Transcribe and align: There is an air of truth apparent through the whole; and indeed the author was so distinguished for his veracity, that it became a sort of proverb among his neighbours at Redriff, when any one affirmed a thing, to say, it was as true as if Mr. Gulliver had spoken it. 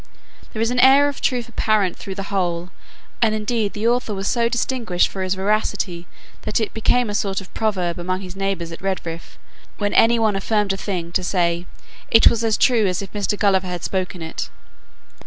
There 0.53 0.61
is 0.63 0.71
an 0.71 0.79
air 0.79 1.07
of 1.09 1.21
truth 1.21 1.47
apparent 1.47 1.95
through 1.95 2.15
the 2.15 2.33
whole; 2.33 2.71
and 3.21 3.35
indeed 3.35 3.73
the 3.73 3.87
author 3.87 4.15
was 4.15 4.27
so 4.27 4.49
distinguished 4.49 5.09
for 5.09 5.21
his 5.21 5.35
veracity, 5.35 6.07
that 6.41 6.59
it 6.59 6.73
became 6.73 7.07
a 7.07 7.13
sort 7.13 7.39
of 7.39 7.53
proverb 7.53 7.99
among 7.99 8.21
his 8.21 8.35
neighbours 8.35 8.71
at 8.71 8.81
Redriff, 8.81 9.37
when 9.77 9.93
any 9.93 10.17
one 10.17 10.35
affirmed 10.35 10.73
a 10.73 10.75
thing, 10.77 11.11
to 11.11 11.23
say, 11.23 11.67
it 12.09 12.25
was 12.31 12.43
as 12.43 12.57
true 12.57 12.87
as 12.87 13.03
if 13.03 13.13
Mr. 13.13 13.37
Gulliver 13.37 13.67
had 13.67 13.83
spoken 13.83 14.23
it. 14.23 14.49